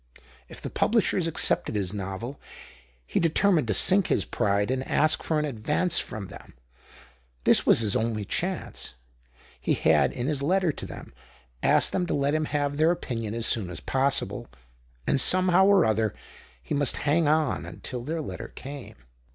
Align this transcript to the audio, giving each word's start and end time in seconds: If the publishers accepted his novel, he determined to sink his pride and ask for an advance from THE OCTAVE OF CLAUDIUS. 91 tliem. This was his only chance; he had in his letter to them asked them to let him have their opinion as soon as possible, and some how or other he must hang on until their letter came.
If 0.49 0.61
the 0.63 0.71
publishers 0.71 1.27
accepted 1.27 1.75
his 1.75 1.93
novel, 1.93 2.41
he 3.05 3.19
determined 3.19 3.67
to 3.67 3.75
sink 3.75 4.07
his 4.07 4.25
pride 4.25 4.71
and 4.71 4.83
ask 4.87 5.21
for 5.21 5.37
an 5.37 5.45
advance 5.45 5.99
from 5.99 6.25
THE 6.25 6.37
OCTAVE 6.37 6.47
OF 6.49 6.55
CLAUDIUS. 6.55 6.85
91 6.87 6.89
tliem. 6.89 7.43
This 7.43 7.65
was 7.67 7.79
his 7.81 7.95
only 7.95 8.25
chance; 8.25 8.93
he 9.59 9.75
had 9.75 10.11
in 10.11 10.25
his 10.25 10.41
letter 10.41 10.71
to 10.71 10.85
them 10.87 11.13
asked 11.61 11.91
them 11.91 12.07
to 12.07 12.15
let 12.15 12.33
him 12.33 12.45
have 12.45 12.77
their 12.77 12.89
opinion 12.89 13.35
as 13.35 13.45
soon 13.45 13.69
as 13.69 13.79
possible, 13.79 14.47
and 15.05 15.21
some 15.21 15.49
how 15.49 15.67
or 15.67 15.85
other 15.85 16.15
he 16.63 16.73
must 16.73 16.97
hang 17.05 17.27
on 17.27 17.67
until 17.67 18.01
their 18.03 18.23
letter 18.23 18.47
came. 18.55 18.95